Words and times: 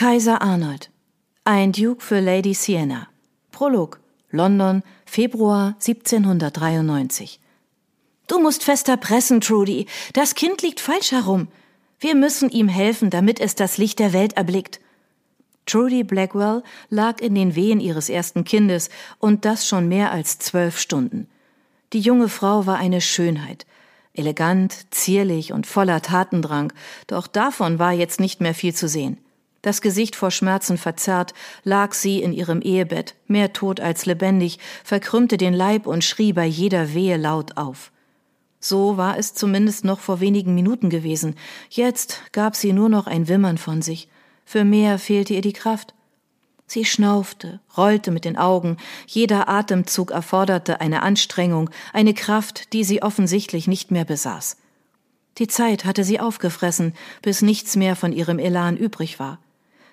Kaiser 0.00 0.40
Arnold. 0.40 0.88
Ein 1.44 1.72
Duke 1.72 2.02
für 2.02 2.20
Lady 2.20 2.54
Sienna. 2.54 3.08
Prolog. 3.52 4.00
London, 4.30 4.82
Februar 5.04 5.74
1793. 5.74 7.38
Du 8.26 8.40
musst 8.40 8.64
fester 8.64 8.96
pressen, 8.96 9.42
Trudy. 9.42 9.84
Das 10.14 10.34
Kind 10.34 10.62
liegt 10.62 10.80
falsch 10.80 11.12
herum. 11.12 11.48
Wir 11.98 12.14
müssen 12.14 12.48
ihm 12.48 12.68
helfen, 12.68 13.10
damit 13.10 13.40
es 13.40 13.56
das 13.56 13.76
Licht 13.76 13.98
der 13.98 14.14
Welt 14.14 14.38
erblickt. 14.38 14.80
Trudy 15.66 16.02
Blackwell 16.02 16.62
lag 16.88 17.20
in 17.20 17.34
den 17.34 17.54
Wehen 17.54 17.78
ihres 17.78 18.08
ersten 18.08 18.44
Kindes 18.44 18.88
und 19.18 19.44
das 19.44 19.68
schon 19.68 19.86
mehr 19.86 20.12
als 20.12 20.38
zwölf 20.38 20.78
Stunden. 20.78 21.28
Die 21.92 22.00
junge 22.00 22.30
Frau 22.30 22.64
war 22.64 22.78
eine 22.78 23.02
Schönheit. 23.02 23.66
Elegant, 24.14 24.86
zierlich 24.94 25.52
und 25.52 25.66
voller 25.66 26.00
Tatendrang, 26.00 26.72
doch 27.06 27.26
davon 27.26 27.78
war 27.78 27.92
jetzt 27.92 28.18
nicht 28.18 28.40
mehr 28.40 28.54
viel 28.54 28.74
zu 28.74 28.88
sehen. 28.88 29.18
Das 29.62 29.82
Gesicht 29.82 30.16
vor 30.16 30.30
Schmerzen 30.30 30.78
verzerrt, 30.78 31.34
lag 31.64 31.92
sie 31.92 32.22
in 32.22 32.32
ihrem 32.32 32.62
Ehebett, 32.62 33.14
mehr 33.26 33.52
tot 33.52 33.78
als 33.78 34.06
lebendig, 34.06 34.58
verkrümmte 34.84 35.36
den 35.36 35.52
Leib 35.52 35.86
und 35.86 36.02
schrie 36.02 36.32
bei 36.32 36.46
jeder 36.46 36.94
Wehe 36.94 37.18
laut 37.18 37.56
auf. 37.58 37.92
So 38.58 38.96
war 38.96 39.18
es 39.18 39.34
zumindest 39.34 39.84
noch 39.84 40.00
vor 40.00 40.20
wenigen 40.20 40.54
Minuten 40.54 40.90
gewesen. 40.90 41.34
Jetzt 41.68 42.22
gab 42.32 42.56
sie 42.56 42.72
nur 42.72 42.88
noch 42.88 43.06
ein 43.06 43.28
Wimmern 43.28 43.58
von 43.58 43.82
sich. 43.82 44.08
Für 44.44 44.64
mehr 44.64 44.98
fehlte 44.98 45.34
ihr 45.34 45.40
die 45.42 45.52
Kraft. 45.52 45.94
Sie 46.66 46.84
schnaufte, 46.84 47.60
rollte 47.76 48.12
mit 48.12 48.24
den 48.24 48.36
Augen, 48.36 48.76
jeder 49.06 49.48
Atemzug 49.48 50.12
erforderte 50.12 50.80
eine 50.80 51.02
Anstrengung, 51.02 51.68
eine 51.92 52.14
Kraft, 52.14 52.72
die 52.72 52.84
sie 52.84 53.02
offensichtlich 53.02 53.66
nicht 53.66 53.90
mehr 53.90 54.04
besaß. 54.04 54.56
Die 55.38 55.48
Zeit 55.48 55.84
hatte 55.84 56.04
sie 56.04 56.20
aufgefressen, 56.20 56.94
bis 57.22 57.42
nichts 57.42 57.76
mehr 57.76 57.96
von 57.96 58.12
ihrem 58.12 58.38
Elan 58.38 58.76
übrig 58.76 59.18
war. 59.18 59.38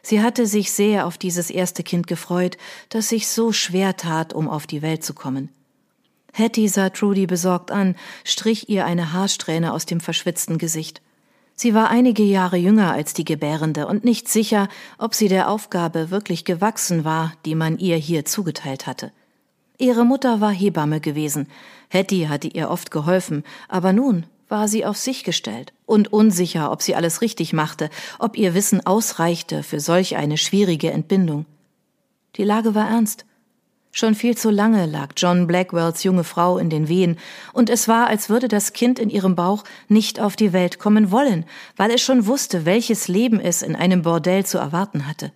Sie 0.08 0.22
hatte 0.22 0.48
sich 0.48 0.72
sehr 0.72 1.06
auf 1.06 1.18
dieses 1.18 1.50
erste 1.50 1.84
Kind 1.84 2.08
gefreut, 2.08 2.56
das 2.88 3.10
sich 3.10 3.28
so 3.28 3.52
schwer 3.52 3.98
tat, 3.98 4.32
um 4.32 4.48
auf 4.48 4.66
die 4.66 4.82
Welt 4.82 5.04
zu 5.04 5.14
kommen. 5.14 5.50
Hetty 6.32 6.70
sah 6.70 6.92
Trudy 6.92 7.26
besorgt 7.26 7.72
an, 7.72 7.94
strich 8.24 8.70
ihr 8.70 8.86
eine 8.86 9.12
Haarsträhne 9.12 9.74
aus 9.74 9.86
dem 9.86 10.00
verschwitzten 10.00 10.60
Gesicht. 10.60 11.02
Sie 11.56 11.74
war 11.74 11.90
einige 11.90 12.24
Jahre 12.24 12.56
jünger 12.56 12.94
als 12.94 13.16
die 13.16 13.26
Gebärende 13.26 13.86
und 13.86 14.06
nicht 14.06 14.30
sicher, 14.30 14.70
ob 14.98 15.14
sie 15.14 15.28
der 15.28 15.50
Aufgabe 15.50 16.10
wirklich 16.10 16.46
gewachsen 16.46 17.04
war, 17.04 17.34
die 17.44 17.56
man 17.56 17.78
ihr 17.78 17.98
hier 17.98 18.24
zugeteilt 18.24 18.88
hatte. 18.88 19.12
Ihre 19.78 20.06
Mutter 20.06 20.40
war 20.40 20.54
Hebamme 20.54 21.02
gewesen. 21.02 21.50
Hetty 21.90 22.28
hatte 22.30 22.48
ihr 22.48 22.70
oft 22.70 22.92
geholfen, 22.92 23.44
aber 23.68 23.92
nun 23.92 24.26
war 24.50 24.68
sie 24.68 24.86
auf 24.86 24.98
sich 24.98 25.24
gestellt 25.24 25.74
und 25.86 26.12
unsicher, 26.12 26.72
ob 26.72 26.82
sie 26.82 26.96
alles 26.96 27.22
richtig 27.22 27.54
machte, 27.54 27.90
ob 28.20 28.38
ihr 28.38 28.54
Wissen 28.54 28.86
ausreichte 28.86 29.64
für 29.64 29.80
solch 29.80 30.16
eine 30.16 30.38
schwierige 30.38 30.92
Entbindung. 30.92 31.46
Die 32.36 32.44
Lage 32.44 32.76
war 32.76 32.90
ernst. 32.90 33.26
Schon 33.92 34.14
viel 34.14 34.38
zu 34.38 34.52
lange 34.52 34.86
lag 34.86 35.14
John 35.18 35.48
Blackwells 35.48 36.04
junge 36.04 36.24
Frau 36.24 36.60
in 36.60 36.70
den 36.70 36.88
Wehen, 36.88 37.18
und 37.54 37.70
es 37.70 37.88
war, 37.88 38.08
als 38.08 38.30
würde 38.30 38.48
das 38.48 38.74
Kind 38.74 39.00
in 39.00 39.10
ihrem 39.10 39.36
Bauch 39.36 39.64
nicht 39.88 40.20
auf 40.20 40.36
die 40.36 40.54
Welt 40.54 40.78
kommen 40.78 41.10
wollen, 41.10 41.46
weil 41.78 41.90
es 41.92 42.02
schon 42.02 42.28
wusste, 42.28 42.66
welches 42.66 43.08
Leben 43.08 43.40
es 43.40 43.64
in 43.64 43.76
einem 43.76 44.04
Bordell 44.04 44.46
zu 44.46 44.60
erwarten 44.60 45.08
hatte. 45.08 45.32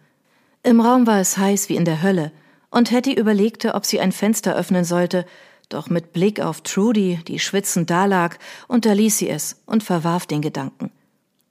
Im 0.61 0.79
Raum 0.79 1.07
war 1.07 1.19
es 1.19 1.37
heiß 1.39 1.69
wie 1.69 1.75
in 1.75 1.85
der 1.85 2.03
Hölle, 2.03 2.31
und 2.69 2.91
Hetty 2.91 3.13
überlegte, 3.13 3.73
ob 3.73 3.85
sie 3.85 3.99
ein 3.99 4.11
Fenster 4.11 4.55
öffnen 4.55 4.85
sollte, 4.85 5.25
doch 5.73 5.89
mit 5.89 6.13
Blick 6.13 6.39
auf 6.39 6.61
Trudy, 6.61 7.19
die 7.27 7.39
schwitzend 7.39 7.89
dalag, 7.89 8.39
unterließ 8.67 9.17
sie 9.17 9.29
es 9.29 9.61
und 9.65 9.83
verwarf 9.83 10.25
den 10.25 10.41
Gedanken. 10.41 10.91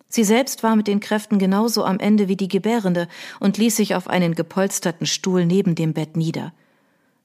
Sie 0.09 0.25
selbst 0.25 0.63
war 0.63 0.75
mit 0.75 0.89
den 0.89 1.01
Kräften 1.01 1.39
genauso 1.39 1.85
am 1.85 2.01
Ende 2.01 2.27
wie 2.27 2.37
die 2.37 2.49
Gebärende 2.49 3.07
und 3.39 3.59
ließ 3.59 3.77
sich 3.77 3.95
auf 3.95 4.09
einen 4.09 4.35
gepolsterten 4.35 5.07
Stuhl 5.07 5.47
neben 5.47 5.77
dem 5.77 5.93
Bett 5.93 6.17
nieder. 6.17 6.53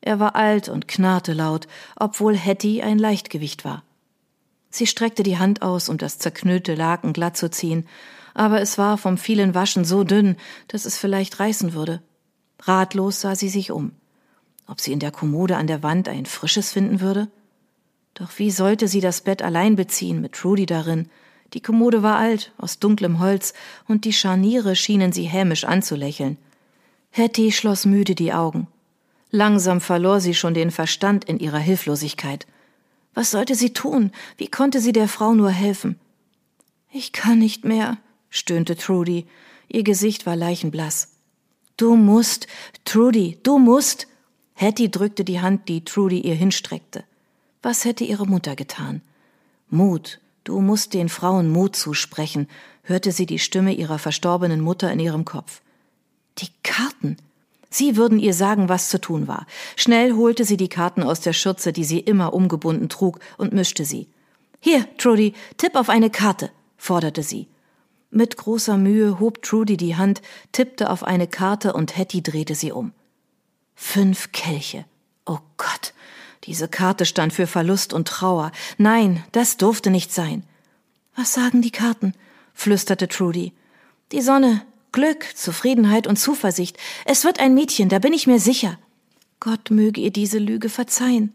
Er 0.01 0.19
war 0.19 0.35
alt 0.35 0.69
und 0.69 0.88
knarrte 0.88 1.33
laut, 1.33 1.67
obwohl 1.95 2.35
Hetty 2.35 2.83
ein 2.83 2.99
Leichtgewicht 2.99 3.66
war. 3.66 3.83
Sie 4.69 4.85
streckte 4.85 5.23
die 5.23 5.39
Hand 5.39 5.63
aus, 5.63 5.89
um 5.89 5.97
das 5.97 6.19
zerknüllte 6.19 6.75
Laken 6.75 7.12
glatt 7.12 7.38
zu 7.38 7.50
ziehen, 7.50 7.88
aber 8.35 8.62
es 8.62 8.77
war 8.77 9.00
vom 9.00 9.17
vielen 9.17 9.56
Waschen 9.56 9.83
so 9.83 10.03
dünn, 10.03 10.35
dass 10.67 10.85
es 10.85 10.97
vielleicht 10.97 11.39
reißen 11.39 11.73
würde. 11.73 12.03
Ratlos 12.62 13.22
sah 13.22 13.35
sie 13.35 13.50
sich 13.50 13.72
um. 13.72 13.94
Ob 14.67 14.81
sie 14.81 14.91
in 14.91 14.99
der 14.99 15.11
Kommode 15.11 15.57
an 15.57 15.67
der 15.67 15.83
Wand 15.83 16.09
ein 16.09 16.25
frisches 16.25 16.71
finden 16.71 17.01
würde? 17.01 17.27
Doch 18.15 18.31
wie 18.37 18.49
sollte 18.49 18.87
sie 18.87 19.01
das 19.01 19.21
Bett 19.21 19.41
allein 19.41 19.75
beziehen, 19.75 20.21
mit 20.21 20.33
Trudy 20.33 20.65
darin? 20.65 21.09
Die 21.53 21.61
Kommode 21.61 22.01
war 22.01 22.17
alt, 22.17 22.51
aus 22.57 22.79
dunklem 22.79 23.19
Holz, 23.19 23.53
und 23.87 24.05
die 24.05 24.13
Scharniere 24.13 24.75
schienen 24.75 25.11
sie 25.11 25.23
hämisch 25.23 25.65
anzulächeln. 25.65 26.37
Hetty 27.11 27.51
schloss 27.51 27.85
müde 27.85 28.15
die 28.15 28.33
Augen. 28.33 28.67
Langsam 29.31 29.81
verlor 29.81 30.19
sie 30.19 30.33
schon 30.33 30.53
den 30.53 30.71
Verstand 30.71 31.25
in 31.25 31.39
ihrer 31.39 31.59
Hilflosigkeit. 31.59 32.47
Was 33.13 33.31
sollte 33.31 33.55
sie 33.55 33.73
tun? 33.73 34.11
Wie 34.37 34.47
konnte 34.47 34.79
sie 34.79 34.91
der 34.91 35.07
Frau 35.07 35.33
nur 35.33 35.49
helfen? 35.49 35.99
Ich 36.91 37.11
kann 37.11 37.39
nicht 37.39 37.65
mehr, 37.65 37.97
stöhnte 38.29 38.75
Trudy. 38.75 39.25
Ihr 39.67 39.83
Gesicht 39.83 40.25
war 40.25 40.35
leichenblass. 40.35 41.13
Du 41.77 41.95
musst, 41.95 42.47
Trudy, 42.85 43.37
du 43.43 43.57
musst. 43.59 44.07
Hetty 44.55 44.89
drückte 44.89 45.25
die 45.25 45.41
Hand, 45.41 45.67
die 45.67 45.83
Trudy 45.83 46.21
ihr 46.21 46.35
hinstreckte. 46.35 47.03
Was 47.61 47.83
hätte 47.83 48.05
ihre 48.05 48.25
Mutter 48.25 48.55
getan? 48.55 49.01
Mut, 49.69 50.19
du 50.45 50.61
musst 50.61 50.93
den 50.93 51.09
Frauen 51.09 51.51
Mut 51.51 51.75
zusprechen, 51.75 52.47
hörte 52.83 53.11
sie 53.11 53.25
die 53.25 53.39
Stimme 53.39 53.73
ihrer 53.73 53.99
verstorbenen 53.99 54.61
Mutter 54.61 54.91
in 54.91 54.99
ihrem 54.99 55.25
Kopf. 55.25 55.61
Die 56.38 56.47
Karten. 56.63 57.17
Sie 57.69 57.97
würden 57.97 58.17
ihr 58.17 58.33
sagen, 58.33 58.69
was 58.69 58.88
zu 58.89 59.01
tun 59.01 59.27
war. 59.27 59.45
Schnell 59.75 60.13
holte 60.13 60.45
sie 60.45 60.55
die 60.55 60.69
Karten 60.69 61.03
aus 61.03 61.19
der 61.19 61.33
Schürze, 61.33 61.73
die 61.73 61.83
sie 61.83 61.99
immer 61.99 62.33
umgebunden 62.33 62.88
trug, 62.88 63.19
und 63.38 63.51
mischte 63.51 63.83
sie. 63.83 64.07
Hier, 64.61 64.88
Trudy, 64.97 65.33
tipp 65.57 65.75
auf 65.75 65.89
eine 65.89 66.09
Karte, 66.09 66.49
forderte 66.77 67.23
sie. 67.23 67.47
Mit 68.09 68.38
großer 68.38 68.77
Mühe 68.77 69.19
hob 69.19 69.41
Trudy 69.41 69.75
die 69.75 69.97
Hand, 69.97 70.21
tippte 70.53 70.89
auf 70.89 71.03
eine 71.03 71.27
Karte 71.27 71.73
und 71.73 71.97
Hetty 71.97 72.23
drehte 72.23 72.55
sie 72.55 72.71
um. 72.71 72.94
Fünf 73.75 74.31
Kelche. 74.31 74.86
Oh 75.25 75.40
Gott, 75.58 75.94
diese 76.46 76.68
Karte 76.68 77.06
stand 77.06 77.34
für 77.34 77.47
Verlust 77.47 77.94
und 77.94 78.08
Trauer. 78.08 78.52
Nein, 78.78 79.24
das 79.31 79.58
durfte 79.58 79.90
nicht 79.90 80.13
sein. 80.13 80.44
Was 81.16 81.34
sagen 81.34 81.62
die 81.62 81.72
Karten? 81.72 82.13
flüsterte 82.53 83.08
Trudy. 83.08 83.53
Die 84.12 84.22
Sonne, 84.22 84.62
Glück, 84.91 85.25
Zufriedenheit 85.36 86.08
und 86.08 86.18
Zuversicht. 86.18 86.78
Es 87.06 87.25
wird 87.25 87.40
ein 87.40 87.53
Mädchen, 87.53 87.90
da 87.90 88.00
bin 88.00 88.13
ich 88.13 88.28
mir 88.28 88.40
sicher. 88.40 88.80
Gott 89.40 89.72
möge 89.72 90.00
ihr 90.00 90.12
diese 90.12 90.40
Lüge 90.40 90.69
verzeihen. 90.69 91.34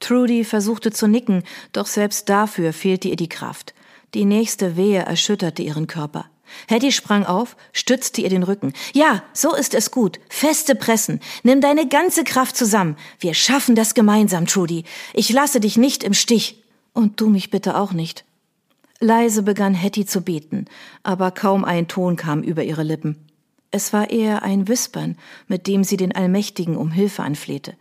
Trudy 0.00 0.44
versuchte 0.44 0.92
zu 0.92 1.06
nicken, 1.06 1.42
doch 1.72 1.86
selbst 1.86 2.28
dafür 2.28 2.72
fehlte 2.72 3.08
ihr 3.08 3.16
die 3.16 3.28
Kraft. 3.28 3.74
Die 4.14 4.24
nächste 4.24 4.76
Wehe 4.76 5.00
erschütterte 5.00 5.62
ihren 5.62 5.86
Körper. 5.86 6.26
Hetty 6.68 6.92
sprang 6.92 7.24
auf, 7.24 7.56
stützte 7.72 8.20
ihr 8.20 8.28
den 8.28 8.42
Rücken. 8.42 8.72
Ja, 8.92 9.22
so 9.32 9.54
ist 9.54 9.74
es 9.74 9.90
gut. 9.90 10.20
Feste 10.28 10.74
Pressen. 10.74 11.20
Nimm 11.42 11.60
deine 11.60 11.88
ganze 11.88 12.24
Kraft 12.24 12.56
zusammen. 12.56 12.96
Wir 13.18 13.34
schaffen 13.34 13.74
das 13.74 13.94
gemeinsam, 13.94 14.46
Trudy. 14.46 14.84
Ich 15.12 15.30
lasse 15.30 15.60
dich 15.60 15.76
nicht 15.76 16.04
im 16.04 16.14
Stich. 16.14 16.62
Und 16.92 17.20
du 17.20 17.28
mich 17.28 17.50
bitte 17.50 17.76
auch 17.76 17.92
nicht. 17.92 18.24
Leise 19.00 19.42
begann 19.42 19.74
Hetty 19.74 20.06
zu 20.06 20.22
beten, 20.22 20.66
aber 21.02 21.30
kaum 21.30 21.64
ein 21.64 21.88
Ton 21.88 22.16
kam 22.16 22.42
über 22.42 22.62
ihre 22.62 22.84
Lippen. 22.84 23.16
Es 23.70 23.92
war 23.92 24.10
eher 24.10 24.44
ein 24.44 24.68
Wispern, 24.68 25.18
mit 25.48 25.66
dem 25.66 25.82
sie 25.82 25.96
den 25.96 26.14
Allmächtigen 26.14 26.76
um 26.76 26.92
Hilfe 26.92 27.24
anflehte. 27.24 27.74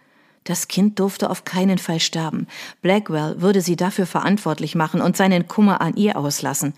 Das 0.43 0.67
Kind 0.67 0.99
durfte 0.99 1.29
auf 1.29 1.45
keinen 1.45 1.77
Fall 1.77 1.99
sterben. 1.99 2.47
Blackwell 2.81 3.41
würde 3.41 3.61
sie 3.61 3.75
dafür 3.75 4.05
verantwortlich 4.05 4.75
machen 4.75 5.01
und 5.01 5.15
seinen 5.15 5.47
Kummer 5.47 5.81
an 5.81 5.95
ihr 5.95 6.17
auslassen. 6.17 6.73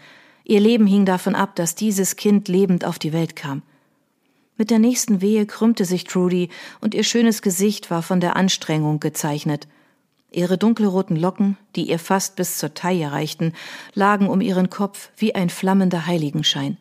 Ihr 0.48 0.60
Leben 0.60 0.86
hing 0.86 1.06
davon 1.06 1.34
ab, 1.34 1.56
dass 1.56 1.74
dieses 1.74 2.16
Kind 2.16 2.48
lebend 2.48 2.86
auf 2.86 3.00
die 3.00 3.14
Welt 3.14 3.36
kam. 3.36 3.64
Mit 4.58 4.70
der 4.70 4.80
nächsten 4.80 5.20
Wehe 5.20 5.48
krümmte 5.48 5.86
sich 5.86 6.04
Trudy 6.06 6.50
und 6.82 6.94
ihr 6.94 7.04
schönes 7.04 7.42
Gesicht 7.42 7.90
war 7.90 8.04
von 8.04 8.20
der 8.20 8.36
Anstrengung 8.36 9.00
gezeichnet. 9.00 9.68
Ihre 10.32 10.58
dunkelroten 10.58 11.18
Locken, 11.18 11.58
die 11.76 11.90
ihr 11.90 11.98
fast 11.98 12.36
bis 12.36 12.58
zur 12.58 12.76
Taille 12.76 13.12
reichten, 13.12 13.54
lagen 13.96 14.30
um 14.30 14.40
ihren 14.40 14.70
Kopf 14.70 15.10
wie 15.18 15.34
ein 15.34 15.50
flammender 15.50 16.06
Heiligenschein. 16.06 16.78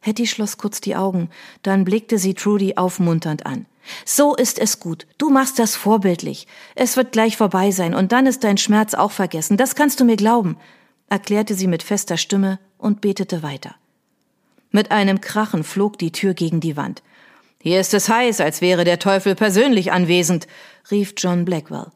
Hetty 0.00 0.26
schloss 0.26 0.58
kurz 0.58 0.80
die 0.80 0.96
Augen, 0.96 1.30
dann 1.62 1.84
blickte 1.84 2.18
sie 2.18 2.34
Trudy 2.34 2.74
aufmunternd 2.76 3.46
an. 3.46 3.66
So 4.04 4.34
ist 4.34 4.58
es 4.58 4.80
gut. 4.80 5.06
Du 5.18 5.30
machst 5.30 5.60
das 5.60 5.76
vorbildlich. 5.76 6.48
Es 6.74 6.96
wird 6.96 7.12
gleich 7.12 7.36
vorbei 7.36 7.70
sein 7.70 7.94
und 7.94 8.10
dann 8.10 8.26
ist 8.26 8.42
dein 8.42 8.58
Schmerz 8.58 8.94
auch 8.94 9.12
vergessen. 9.12 9.56
Das 9.56 9.76
kannst 9.76 10.00
du 10.00 10.04
mir 10.04 10.16
glauben, 10.16 10.56
erklärte 11.08 11.54
sie 11.54 11.68
mit 11.68 11.84
fester 11.84 12.16
Stimme 12.16 12.58
und 12.82 13.00
betete 13.00 13.42
weiter. 13.42 13.74
Mit 14.70 14.90
einem 14.90 15.20
Krachen 15.20 15.64
flog 15.64 15.98
die 15.98 16.12
Tür 16.12 16.34
gegen 16.34 16.60
die 16.60 16.76
Wand. 16.76 17.02
Hier 17.60 17.78
ist 17.78 17.94
es 17.94 18.08
heiß, 18.08 18.40
als 18.40 18.60
wäre 18.60 18.84
der 18.84 18.98
Teufel 18.98 19.34
persönlich 19.34 19.92
anwesend, 19.92 20.48
rief 20.90 21.14
John 21.16 21.44
Blackwell. 21.44 21.86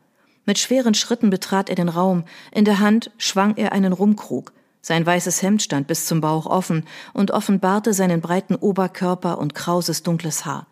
Mit 0.45 0.59
schweren 0.59 0.95
Schritten 0.95 1.29
betrat 1.29 1.69
er 1.69 1.75
den 1.75 1.89
Raum, 1.89 2.25
in 2.53 2.65
der 2.65 2.79
Hand 2.79 3.11
schwang 3.19 3.57
er 3.57 3.73
einen 3.73 3.93
Rumkrug. 3.93 4.53
Sein 4.81 5.05
weißes 5.05 5.43
Hemd 5.43 5.63
stand 5.63 5.89
bis 5.89 6.07
zum 6.07 6.21
Bauch 6.21 6.47
offen 6.47 6.85
und 7.13 7.33
offenbarte 7.33 7.93
seinen 7.93 8.21
breiten 8.21 8.55
Oberkörper 8.55 9.39
und 9.39 9.55
krauses 9.57 10.05
dunkles 10.05 10.47
Haar. 10.47 10.69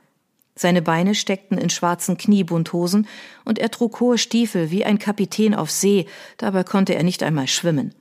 Seine 0.55 0.83
Beine 0.83 1.17
steckten 1.17 1.59
in 1.59 1.71
schwarzen 1.71 2.17
Kniebundhosen 2.17 3.09
und 3.45 3.59
er 3.59 3.73
trug 3.73 3.99
hohe 3.99 4.19
Stiefel 4.19 4.71
wie 4.71 4.85
ein 4.85 5.01
Kapitän 5.01 5.57
auf 5.57 5.73
See, 5.73 6.07
dabei 6.37 6.63
konnte 6.63 6.95
er 6.95 7.03
nicht 7.03 7.25
einmal 7.25 7.49
schwimmen. 7.49 7.93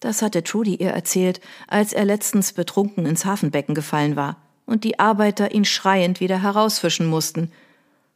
Das 0.00 0.22
hatte 0.22 0.42
Trudy 0.42 0.76
ihr 0.76 0.90
erzählt, 0.90 1.40
als 1.68 1.92
er 1.92 2.04
letztens 2.04 2.52
betrunken 2.52 3.06
ins 3.06 3.24
Hafenbecken 3.24 3.74
gefallen 3.74 4.16
war 4.16 4.36
und 4.66 4.84
die 4.84 4.98
Arbeiter 4.98 5.52
ihn 5.54 5.64
schreiend 5.64 6.20
wieder 6.20 6.42
herausfischen 6.42 7.06
mussten. 7.06 7.50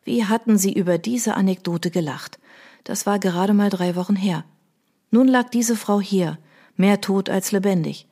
Wie 0.04 0.24
hatten 0.24 0.58
sie 0.58 0.72
über 0.72 0.98
diese 0.98 1.34
Anekdote 1.34 1.90
gelacht? 1.90 2.38
Das 2.84 3.06
war 3.06 3.18
gerade 3.18 3.54
mal 3.54 3.70
drei 3.70 3.96
Wochen 3.96 4.16
her. 4.16 4.44
Nun 5.10 5.28
lag 5.28 5.48
diese 5.50 5.76
Frau 5.76 6.00
hier, 6.00 6.38
mehr 6.76 7.00
tot 7.00 7.30
als 7.30 7.52
lebendig. 7.52 8.06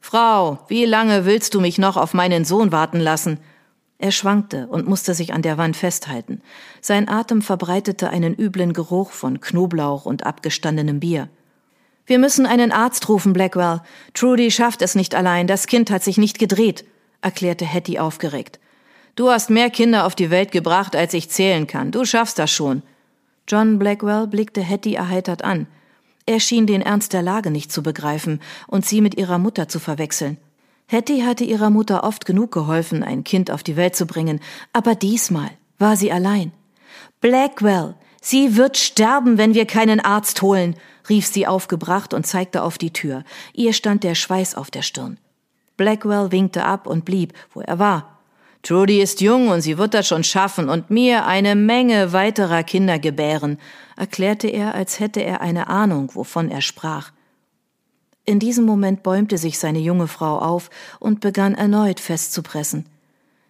Frau, 0.00 0.60
wie 0.68 0.84
lange 0.84 1.24
willst 1.24 1.54
du 1.54 1.60
mich 1.60 1.78
noch 1.78 1.96
auf 1.96 2.14
meinen 2.14 2.44
Sohn 2.44 2.70
warten 2.70 3.00
lassen? 3.00 3.38
Er 3.98 4.12
schwankte 4.12 4.66
und 4.68 4.86
musste 4.86 5.14
sich 5.14 5.32
an 5.32 5.42
der 5.42 5.58
Wand 5.58 5.76
festhalten. 5.76 6.42
Sein 6.80 7.08
Atem 7.08 7.40
verbreitete 7.40 8.10
einen 8.10 8.34
üblen 8.34 8.72
Geruch 8.72 9.10
von 9.10 9.40
Knoblauch 9.40 10.04
und 10.04 10.26
abgestandenem 10.26 11.00
Bier. 11.00 11.28
Wir 12.06 12.18
müssen 12.20 12.46
einen 12.46 12.70
Arzt 12.70 13.08
rufen, 13.08 13.32
Blackwell. 13.32 13.80
Trudy 14.14 14.50
schafft 14.50 14.80
es 14.80 14.94
nicht 14.94 15.14
allein, 15.14 15.46
das 15.46 15.66
Kind 15.66 15.90
hat 15.90 16.04
sich 16.04 16.18
nicht 16.18 16.38
gedreht, 16.38 16.84
erklärte 17.20 17.64
Hetty 17.64 17.98
aufgeregt. 17.98 18.60
Du 19.16 19.28
hast 19.28 19.50
mehr 19.50 19.70
Kinder 19.70 20.06
auf 20.06 20.14
die 20.14 20.30
Welt 20.30 20.52
gebracht, 20.52 20.94
als 20.94 21.14
ich 21.14 21.30
zählen 21.30 21.66
kann. 21.66 21.90
Du 21.90 22.04
schaffst 22.04 22.38
das 22.38 22.50
schon. 22.50 22.82
John 23.48 23.78
Blackwell 23.78 24.26
blickte 24.26 24.60
Hetty 24.60 24.94
erheitert 24.94 25.42
an. 25.42 25.66
Er 26.26 26.38
schien 26.40 26.66
den 26.66 26.82
Ernst 26.82 27.12
der 27.12 27.22
Lage 27.22 27.50
nicht 27.50 27.72
zu 27.72 27.82
begreifen 27.82 28.40
und 28.66 28.84
sie 28.84 29.00
mit 29.00 29.16
ihrer 29.16 29.38
Mutter 29.38 29.68
zu 29.68 29.78
verwechseln. 29.78 30.36
Hetty 30.88 31.20
hatte 31.20 31.44
ihrer 31.44 31.70
Mutter 31.70 32.04
oft 32.04 32.26
genug 32.26 32.52
geholfen, 32.52 33.02
ein 33.02 33.24
Kind 33.24 33.50
auf 33.50 33.62
die 33.62 33.76
Welt 33.76 33.96
zu 33.96 34.06
bringen, 34.06 34.40
aber 34.72 34.94
diesmal 34.94 35.50
war 35.78 35.96
sie 35.96 36.12
allein. 36.12 36.52
Blackwell, 37.20 37.94
sie 38.20 38.56
wird 38.56 38.76
sterben, 38.76 39.38
wenn 39.38 39.54
wir 39.54 39.66
keinen 39.66 40.00
Arzt 40.00 40.42
holen, 40.42 40.76
rief 41.08 41.26
sie 41.26 41.46
aufgebracht 41.46 42.14
und 42.14 42.26
zeigte 42.26 42.62
auf 42.62 42.78
die 42.78 42.92
Tür. 42.92 43.24
Ihr 43.52 43.72
stand 43.72 44.04
der 44.04 44.14
Schweiß 44.14 44.54
auf 44.54 44.70
der 44.70 44.82
Stirn. 44.82 45.18
Blackwell 45.76 46.32
winkte 46.32 46.64
ab 46.64 46.86
und 46.86 47.04
blieb, 47.04 47.32
wo 47.52 47.60
er 47.60 47.78
war. 47.78 48.20
Trudy 48.62 49.00
ist 49.00 49.20
jung 49.20 49.48
und 49.48 49.60
sie 49.60 49.78
wird 49.78 49.94
das 49.94 50.08
schon 50.08 50.24
schaffen 50.24 50.68
und 50.68 50.90
mir 50.90 51.26
eine 51.26 51.54
Menge 51.54 52.12
weiterer 52.12 52.64
Kinder 52.64 52.98
gebären, 52.98 53.58
erklärte 53.96 54.48
er, 54.48 54.74
als 54.74 54.98
hätte 54.98 55.22
er 55.22 55.40
eine 55.40 55.68
Ahnung, 55.68 56.10
wovon 56.14 56.50
er 56.50 56.60
sprach. 56.60 57.12
In 58.24 58.40
diesem 58.40 58.64
Moment 58.64 59.04
bäumte 59.04 59.38
sich 59.38 59.60
seine 59.60 59.78
junge 59.78 60.08
Frau 60.08 60.40
auf 60.40 60.68
und 60.98 61.20
begann 61.20 61.54
erneut 61.54 62.00
festzupressen. 62.00 62.86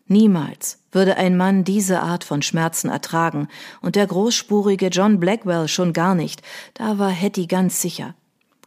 Niemals 0.08 0.78
würde 0.92 1.16
ein 1.16 1.36
Mann 1.36 1.64
diese 1.64 2.00
Art 2.00 2.22
von 2.22 2.42
Schmerzen 2.42 2.88
ertragen, 2.88 3.48
und 3.80 3.96
der 3.96 4.06
großspurige 4.06 4.86
John 4.86 5.18
Blackwell 5.18 5.68
schon 5.68 5.92
gar 5.92 6.14
nicht, 6.14 6.42
da 6.74 6.98
war 6.98 7.10
Hetty 7.10 7.46
ganz 7.46 7.80
sicher. 7.82 8.14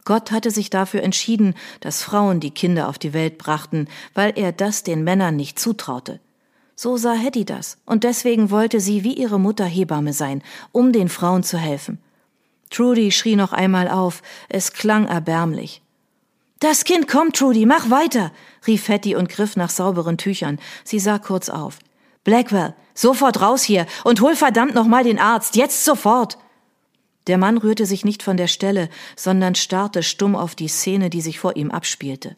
Gott 0.04 0.30
hatte 0.30 0.50
sich 0.50 0.70
dafür 0.70 1.02
entschieden, 1.02 1.54
dass 1.80 2.02
Frauen 2.02 2.40
die 2.40 2.50
Kinder 2.50 2.88
auf 2.88 2.98
die 2.98 3.12
Welt 3.14 3.38
brachten, 3.38 3.88
weil 4.14 4.32
er 4.36 4.52
das 4.52 4.82
den 4.82 5.04
Männern 5.04 5.36
nicht 5.36 5.58
zutraute. 5.58 6.20
So 6.76 6.96
sah 6.96 7.14
Hetty 7.14 7.44
das, 7.44 7.78
und 7.86 8.04
deswegen 8.04 8.50
wollte 8.50 8.80
sie 8.80 9.04
wie 9.04 9.14
ihre 9.14 9.38
Mutter 9.38 9.66
Hebamme 9.66 10.12
sein, 10.12 10.42
um 10.72 10.92
den 10.92 11.08
Frauen 11.08 11.42
zu 11.42 11.58
helfen. 11.58 11.98
Trudy 12.70 13.12
schrie 13.12 13.36
noch 13.36 13.52
einmal 13.52 13.88
auf, 13.88 14.22
es 14.48 14.72
klang 14.72 15.06
erbärmlich. 15.06 15.82
Das 16.60 16.84
Kind 16.84 17.08
kommt, 17.08 17.36
Trudy, 17.36 17.64
mach 17.64 17.88
weiter, 17.88 18.32
rief 18.66 18.88
Hetty 18.88 19.16
und 19.16 19.30
griff 19.30 19.56
nach 19.56 19.70
sauberen 19.70 20.18
Tüchern. 20.18 20.60
Sie 20.84 20.98
sah 20.98 21.18
kurz 21.18 21.48
auf. 21.48 21.78
Blackwell, 22.22 22.74
sofort 22.92 23.40
raus 23.40 23.62
hier 23.62 23.86
und 24.04 24.20
hol 24.20 24.36
verdammt 24.36 24.74
noch 24.74 24.86
mal 24.86 25.02
den 25.02 25.18
Arzt, 25.18 25.56
jetzt 25.56 25.86
sofort. 25.86 26.36
Der 27.28 27.38
Mann 27.38 27.56
rührte 27.56 27.86
sich 27.86 28.04
nicht 28.04 28.22
von 28.22 28.36
der 28.36 28.46
Stelle, 28.46 28.90
sondern 29.16 29.54
starrte 29.54 30.02
stumm 30.02 30.36
auf 30.36 30.54
die 30.54 30.68
Szene, 30.68 31.08
die 31.08 31.22
sich 31.22 31.38
vor 31.38 31.56
ihm 31.56 31.70
abspielte. 31.70 32.36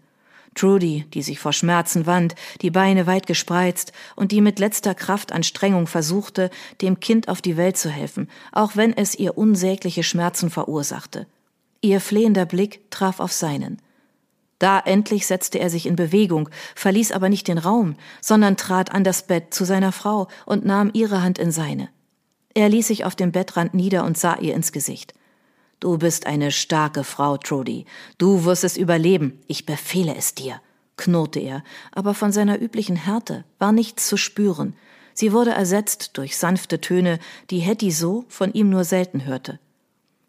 Trudy, 0.55 1.05
die 1.15 1.23
sich 1.23 1.41
vor 1.41 1.53
Schmerzen 1.53 2.07
wand, 2.07 2.37
die 2.61 2.71
Beine 2.71 3.09
weit 3.09 3.27
gespreizt 3.27 3.93
und 4.15 4.31
die 4.31 4.41
mit 4.41 4.61
letzter 4.61 4.95
Kraftanstrengung 4.95 5.89
versuchte, 5.89 6.51
dem 6.81 7.01
Kind 7.01 7.27
auf 7.27 7.43
die 7.43 7.57
Welt 7.57 7.77
zu 7.77 7.91
helfen, 7.91 8.31
auch 8.53 8.77
wenn 8.77 8.97
es 8.97 9.17
ihr 9.17 9.37
unsägliche 9.37 10.05
Schmerzen 10.05 10.49
verursachte. 10.49 11.27
Ihr 11.81 12.01
flehender 12.01 12.47
Blick 12.47 12.89
traf 12.93 13.19
auf 13.19 13.33
seinen. 13.33 13.83
Da 14.63 14.79
endlich 14.79 15.27
setzte 15.27 15.59
er 15.59 15.71
sich 15.71 15.87
in 15.87 15.97
Bewegung, 15.97 16.49
verließ 16.77 17.11
aber 17.11 17.29
nicht 17.29 17.49
den 17.49 17.59
Raum, 17.59 17.97
sondern 18.21 18.57
trat 18.57 18.93
an 18.93 19.03
das 19.03 19.27
Bett 19.27 19.53
zu 19.53 19.65
seiner 19.65 19.91
Frau 19.91 20.29
und 20.47 20.65
nahm 20.65 20.91
ihre 20.93 21.21
Hand 21.21 21.41
in 21.41 21.51
seine. 21.51 21.89
Er 22.55 22.69
ließ 22.69 22.87
sich 22.87 23.05
auf 23.05 23.17
dem 23.17 23.33
Bettrand 23.33 23.75
nieder 23.75 24.05
und 24.05 24.17
sah 24.17 24.37
ihr 24.39 24.55
ins 24.55 24.71
Gesicht. 24.71 25.15
Du 25.81 25.99
bist 25.99 26.29
eine 26.29 26.53
starke 26.53 27.03
Frau, 27.03 27.39
Trudy. 27.39 27.87
Du 28.19 28.45
wirst 28.45 28.63
es 28.63 28.77
überleben. 28.77 29.41
Ich 29.49 29.67
befehle 29.67 30.15
es 30.15 30.37
dir, 30.37 30.61
knurrte 30.97 31.41
er, 31.41 31.65
aber 31.91 32.15
von 32.15 32.31
seiner 32.31 32.63
üblichen 32.63 32.95
Härte 32.95 33.43
war 33.59 33.73
nichts 33.73 34.07
zu 34.07 34.17
spüren. 34.17 34.77
Sie 35.13 35.33
wurde 35.33 35.51
ersetzt 35.51 36.17
durch 36.17 36.37
sanfte 36.37 36.81
Töne, 36.81 37.19
die 37.51 37.59
Hetty 37.59 37.91
so 37.91 38.27
von 38.29 38.53
ihm 38.53 38.71
nur 38.71 38.85
selten 38.85 39.25
hörte. 39.25 39.59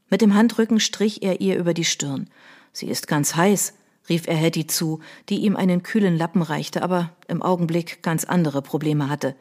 Mit 0.09 0.21
dem 0.21 0.33
Handrücken 0.33 0.79
strich 0.79 1.21
er 1.21 1.39
ihr 1.39 1.55
über 1.55 1.75
die 1.75 1.85
Stirn. 1.85 2.31
Sie 2.71 2.87
ist 2.87 3.07
ganz 3.07 3.35
heiß, 3.35 3.73
rief 4.09 4.27
er 4.27 4.35
Hetty 4.35 4.67
zu, 4.67 4.99
die 5.29 5.37
ihm 5.37 5.55
einen 5.55 5.83
kühlen 5.83 6.17
Lappen 6.17 6.41
reichte, 6.41 6.81
aber 6.83 7.11
im 7.27 7.41
Augenblick 7.41 8.01
ganz 8.03 8.23
andere 8.23 8.61
Probleme 8.61 9.09
hatte. 9.09 9.35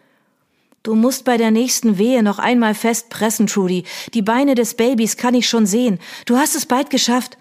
Du 0.82 0.96
musst 0.96 1.24
bei 1.24 1.36
der 1.36 1.52
nächsten 1.52 1.96
Wehe 1.96 2.22
noch 2.22 2.38
einmal 2.38 2.74
fest 2.74 3.08
pressen, 3.08 3.46
Trudy. 3.46 3.84
Die 4.14 4.22
Beine 4.22 4.56
des 4.56 4.74
Babys 4.74 5.16
kann 5.16 5.34
ich 5.34 5.48
schon 5.48 5.64
sehen. 5.64 6.00
Du 6.26 6.36
hast 6.36 6.56
es 6.56 6.66
bald 6.66 6.90
geschafft. 6.90 7.38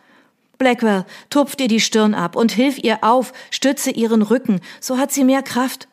Blackwell, 0.60 1.06
tupft 1.32 1.60
ihr 1.60 1.68
die 1.68 1.80
Stirn 1.80 2.14
ab 2.14 2.36
und 2.36 2.52
hilf 2.52 2.78
ihr 2.78 3.04
auf, 3.04 3.34
stütze 3.50 3.90
ihren 3.90 4.22
Rücken, 4.22 4.60
so 4.80 5.00
hat 5.00 5.12
sie 5.12 5.24
mehr 5.24 5.42
Kraft. 5.42 5.88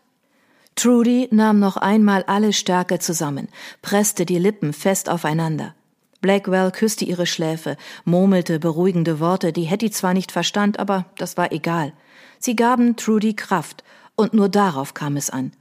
Trudy 0.76 1.26
nahm 1.30 1.58
noch 1.58 1.78
einmal 1.78 2.22
alle 2.24 2.52
Stärke 2.52 2.98
zusammen, 2.98 3.48
presste 3.80 4.26
die 4.26 4.38
Lippen 4.38 4.74
fest 4.74 5.08
aufeinander. 5.08 5.74
Blackwell 6.20 6.70
küsste 6.70 7.04
ihre 7.04 7.26
Schläfe, 7.26 7.76
murmelte 8.04 8.58
beruhigende 8.58 9.20
Worte, 9.20 9.52
die 9.52 9.62
Hetty 9.62 9.90
zwar 9.90 10.14
nicht 10.14 10.32
verstand, 10.32 10.78
aber 10.78 11.06
das 11.16 11.36
war 11.36 11.52
egal. 11.52 11.92
Sie 12.38 12.56
gaben 12.56 12.96
Trudy 12.96 13.34
Kraft, 13.34 13.84
und 14.16 14.34
nur 14.34 14.48
darauf 14.48 14.94
kam 14.94 15.16
es 15.16 15.30
an. 15.30 15.52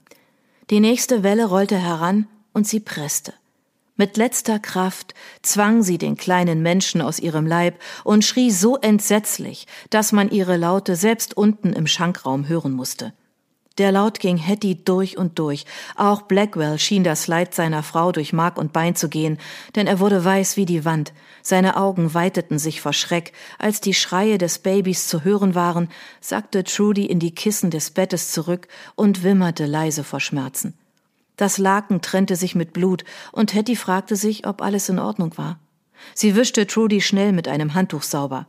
Die 0.71 0.79
nächste 0.79 1.21
Welle 1.21 1.45
rollte 1.45 1.77
heran 1.77 2.27
und 2.53 2.67
sie 2.67 2.79
presste. 2.79 3.33
Mit 3.97 4.17
letzter 4.17 4.59
Kraft 4.59 5.13
zwang 5.41 5.81
sie 5.81 5.97
den 5.97 6.17
kleinen 6.17 6.61
Menschen 6.61 7.01
aus 7.01 7.19
ihrem 7.19 7.47
Leib 7.47 7.79
und 8.03 8.25
schrie 8.25 8.51
so 8.51 8.77
entsetzlich, 8.77 9.65
dass 9.89 10.11
man 10.11 10.29
ihre 10.29 10.57
Laute 10.57 10.95
selbst 10.95 11.35
unten 11.37 11.73
im 11.73 11.87
Schankraum 11.87 12.47
hören 12.47 12.73
musste. 12.73 13.13
Der 13.77 13.91
Laut 13.91 14.19
ging 14.19 14.37
Hetty 14.37 14.83
durch 14.83 15.17
und 15.17 15.37
durch. 15.37 15.65
Auch 15.95 16.23
Blackwell 16.23 16.79
schien 16.79 17.03
das 17.03 17.27
Leid 17.27 17.53
seiner 17.53 17.83
Frau 17.83 18.11
durch 18.11 18.33
Mark 18.33 18.57
und 18.57 18.73
Bein 18.73 18.95
zu 18.95 19.07
gehen, 19.07 19.37
denn 19.75 19.85
er 19.85 19.99
wurde 19.99 20.23
weiß 20.25 20.57
wie 20.57 20.65
die 20.65 20.83
Wand. 20.83 21.13
Seine 21.43 21.77
Augen 21.77 22.15
weiteten 22.15 22.57
sich 22.57 22.81
vor 22.81 22.93
Schreck. 22.93 23.33
Als 23.59 23.79
die 23.79 23.93
Schreie 23.93 24.39
des 24.39 24.59
Babys 24.59 25.07
zu 25.07 25.23
hören 25.23 25.53
waren, 25.53 25.89
sackte 26.21 26.63
Trudy 26.63 27.05
in 27.05 27.19
die 27.19 27.35
Kissen 27.35 27.69
des 27.69 27.91
Bettes 27.91 28.31
zurück 28.31 28.67
und 28.95 29.23
wimmerte 29.23 29.67
leise 29.67 30.03
vor 30.03 30.19
Schmerzen. 30.19 30.73
Das 31.35 31.59
Laken 31.59 32.01
trennte 32.01 32.35
sich 32.35 32.55
mit 32.55 32.73
Blut, 32.73 33.03
und 33.31 33.53
Hetty 33.53 33.75
fragte 33.75 34.15
sich, 34.15 34.47
ob 34.47 34.63
alles 34.63 34.89
in 34.89 34.97
Ordnung 34.97 35.37
war. 35.37 35.59
Sie 36.15 36.35
wischte 36.35 36.65
Trudy 36.65 36.99
schnell 36.99 37.31
mit 37.31 37.47
einem 37.47 37.75
Handtuch 37.75 38.01
sauber. 38.01 38.47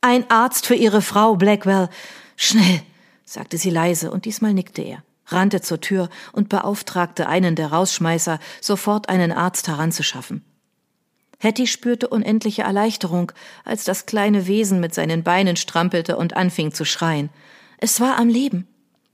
Ein 0.00 0.28
Arzt 0.28 0.66
für 0.66 0.74
Ihre 0.74 1.02
Frau, 1.02 1.36
Blackwell. 1.36 1.88
Schnell 2.36 2.82
sagte 3.26 3.58
sie 3.58 3.70
leise, 3.70 4.10
und 4.10 4.24
diesmal 4.24 4.54
nickte 4.54 4.80
er, 4.80 5.02
rannte 5.26 5.60
zur 5.60 5.80
Tür 5.80 6.08
und 6.32 6.48
beauftragte 6.48 7.28
einen 7.28 7.56
der 7.56 7.72
Rausschmeißer, 7.72 8.38
sofort 8.62 9.10
einen 9.10 9.32
Arzt 9.32 9.68
heranzuschaffen. 9.68 10.42
Hetty 11.38 11.66
spürte 11.66 12.08
unendliche 12.08 12.62
Erleichterung, 12.62 13.32
als 13.64 13.84
das 13.84 14.06
kleine 14.06 14.46
Wesen 14.46 14.80
mit 14.80 14.94
seinen 14.94 15.22
Beinen 15.22 15.56
strampelte 15.56 16.16
und 16.16 16.34
anfing 16.34 16.72
zu 16.72 16.86
schreien. 16.86 17.28
Es 17.78 18.00
war 18.00 18.18
am 18.18 18.28
Leben. 18.28 18.66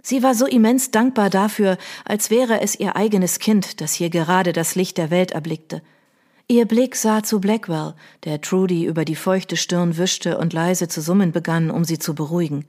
Sie 0.03 0.23
war 0.23 0.35
so 0.35 0.47
immens 0.47 0.91
dankbar 0.91 1.31
dafür, 1.31 1.79
als 2.05 2.31
wäre 2.31 2.61
es 2.61 2.79
ihr 2.79 2.97
eigenes 2.97 3.39
Kind, 3.39 3.81
das 3.81 3.95
hier 3.95 4.11
gerade 4.11 4.53
das 4.53 4.75
Licht 4.75 4.99
der 4.99 5.11
Welt 5.11 5.33
erblickte. 5.33 5.83
Ihr 6.49 6.67
Blick 6.67 6.97
sah 6.97 7.23
zu 7.23 7.41
Blackwell, 7.41 7.95
der 8.25 8.41
Trudy 8.41 8.85
über 8.85 9.05
die 9.05 9.17
feuchte 9.17 9.57
Stirn 9.57 9.97
wischte 9.97 10.39
und 10.39 10.53
leise 10.53 10.87
zu 10.87 11.01
summen 11.01 11.33
begann, 11.33 11.71
um 11.71 11.85
sie 11.85 11.99
zu 11.99 12.15
beruhigen. 12.15 12.67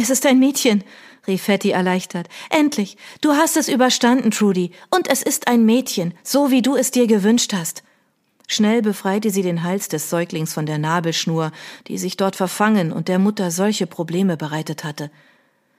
Es 0.00 0.10
ist 0.10 0.26
ein 0.26 0.38
Mädchen, 0.38 0.84
rief 1.26 1.42
Fatty 1.42 1.70
erleichtert. 1.70 2.28
Endlich. 2.50 2.96
Du 3.20 3.32
hast 3.32 3.56
es 3.56 3.68
überstanden, 3.68 4.30
Trudy. 4.30 4.70
Und 4.90 5.10
es 5.10 5.22
ist 5.22 5.48
ein 5.48 5.66
Mädchen, 5.66 6.14
so 6.22 6.52
wie 6.52 6.62
du 6.62 6.76
es 6.76 6.92
dir 6.92 7.08
gewünscht 7.08 7.52
hast. 7.52 7.82
Schnell 8.46 8.80
befreite 8.80 9.30
sie 9.30 9.42
den 9.42 9.64
Hals 9.64 9.88
des 9.88 10.08
Säuglings 10.08 10.54
von 10.54 10.66
der 10.66 10.78
Nabelschnur, 10.78 11.50
die 11.88 11.98
sich 11.98 12.16
dort 12.16 12.36
verfangen 12.36 12.92
und 12.92 13.08
der 13.08 13.18
Mutter 13.18 13.50
solche 13.50 13.88
Probleme 13.88 14.36
bereitet 14.36 14.84
hatte. 14.84 15.10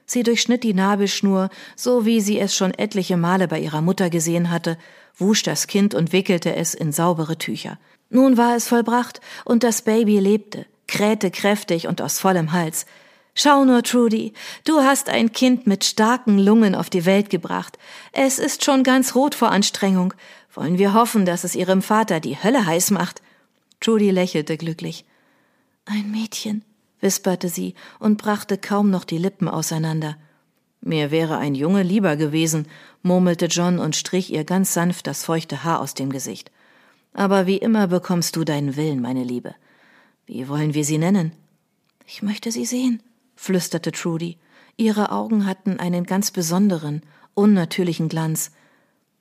Sie 0.06 0.24
durchschnitt 0.24 0.64
die 0.64 0.74
Nabelschnur, 0.74 1.50
so 1.78 2.06
wie 2.06 2.20
sie 2.20 2.40
es 2.40 2.54
schon 2.54 2.74
etliche 2.74 3.16
Male 3.16 3.48
bei 3.48 3.60
ihrer 3.60 3.82
Mutter 3.82 4.10
gesehen 4.10 4.52
hatte, 4.52 4.78
wusch 5.18 5.44
das 5.44 5.68
Kind 5.68 5.96
und 5.96 6.12
wickelte 6.12 6.56
es 6.56 6.74
in 6.74 6.92
saubere 6.92 7.38
Tücher. 7.38 7.80
Nun 8.10 8.36
war 8.36 8.56
es 8.56 8.68
vollbracht, 8.68 9.22
und 9.46 9.64
das 9.64 9.82
Baby 9.82 10.20
lebte, 10.20 10.66
krähte 10.88 11.32
kräftig 11.32 11.88
und 11.88 12.02
aus 12.02 12.20
vollem 12.20 12.52
Hals. 12.52 12.86
Schau 13.42 13.64
nur, 13.64 13.84
Trudy, 13.84 14.34
du 14.66 14.82
hast 14.82 15.08
ein 15.08 15.32
Kind 15.32 15.66
mit 15.66 15.86
starken 15.86 16.40
Lungen 16.40 16.76
auf 16.76 16.90
die 16.90 17.06
Welt 17.06 17.30
gebracht. 17.30 17.80
Es 18.12 18.38
ist 18.38 18.66
schon 18.66 18.84
ganz 18.84 19.16
rot 19.16 19.34
vor 19.34 19.50
Anstrengung. 19.50 20.14
Wollen 20.54 20.78
wir 20.78 20.94
hoffen, 20.94 21.26
dass 21.26 21.46
es 21.46 21.56
ihrem 21.56 21.82
Vater 21.82 22.20
die 22.20 22.36
Hölle 22.36 22.66
heiß 22.66 22.92
macht? 22.92 23.22
Trudy 23.80 24.12
lächelte 24.12 24.58
glücklich. 24.58 25.06
Ein 25.86 26.12
Mädchen, 26.12 26.66
wisperte 27.00 27.48
sie 27.48 27.76
und 27.98 28.18
brachte 28.18 28.58
kaum 28.58 28.90
noch 28.90 29.06
die 29.06 29.18
Lippen 29.18 29.48
auseinander. 29.48 30.18
Mir 30.82 31.10
wäre 31.10 31.38
ein 31.38 31.56
Junge 31.56 31.84
lieber 31.84 32.18
gewesen, 32.18 32.68
murmelte 33.04 33.46
John 33.46 33.80
und 33.80 33.96
strich 33.96 34.34
ihr 34.34 34.44
ganz 34.44 34.74
sanft 34.74 35.08
das 35.08 35.24
feuchte 35.24 35.64
Haar 35.64 35.80
aus 35.80 35.94
dem 35.94 36.10
Gesicht. 36.10 36.52
Aber 37.14 37.48
wie 37.48 37.58
immer 37.58 37.88
bekommst 37.88 38.36
du 38.36 38.44
deinen 38.44 38.76
Willen, 38.76 39.02
meine 39.02 39.24
Liebe. 39.24 39.56
Wie 40.26 40.50
wollen 40.50 40.74
wir 40.74 40.84
sie 40.84 40.98
nennen? 40.98 41.32
Ich 42.06 42.22
möchte 42.22 42.52
sie 42.52 42.66
sehen, 42.66 43.02
flüsterte 43.40 43.94
Trudy. 43.94 44.38
Ihre 44.76 45.12
Augen 45.12 45.46
hatten 45.46 45.80
einen 45.80 46.04
ganz 46.04 46.30
besonderen, 46.30 47.02
unnatürlichen 47.34 48.10
Glanz. 48.10 48.52